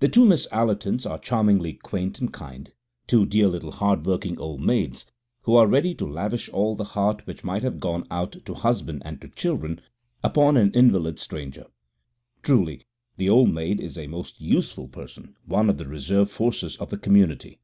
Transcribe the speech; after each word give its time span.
The 0.00 0.08
two 0.10 0.26
Miss 0.26 0.46
Allertons 0.52 1.06
are 1.06 1.18
charmingly 1.18 1.72
quaint 1.72 2.20
and 2.20 2.30
kind, 2.30 2.70
two 3.06 3.24
dear 3.24 3.48
little 3.48 3.70
hard 3.72 4.04
working 4.04 4.38
old 4.38 4.60
maids, 4.60 5.06
who 5.44 5.54
are 5.56 5.66
ready 5.66 5.94
to 5.94 6.04
lavish 6.06 6.50
all 6.50 6.76
the 6.76 6.84
heart 6.92 7.26
which 7.26 7.42
might 7.42 7.62
have 7.62 7.80
gone 7.80 8.06
out 8.10 8.32
to 8.44 8.52
husband 8.52 9.00
and 9.06 9.18
to 9.22 9.28
children 9.28 9.80
upon 10.22 10.58
an 10.58 10.72
invalid 10.72 11.18
stranger. 11.18 11.68
Truly, 12.42 12.84
the 13.16 13.30
old 13.30 13.48
maid 13.48 13.80
is 13.80 13.96
a 13.96 14.08
most 14.08 14.38
useful 14.42 14.88
person, 14.88 15.36
one 15.46 15.70
of 15.70 15.78
the 15.78 15.88
reserve 15.88 16.30
forces 16.30 16.76
of 16.76 16.90
the 16.90 16.98
community. 16.98 17.58